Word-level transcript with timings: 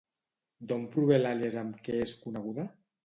D'on 0.71 0.87
prové 0.95 1.19
l'àlies 1.21 1.59
amb 1.65 1.85
què 1.89 1.99
és 2.07 2.17
coneguda? 2.25 2.67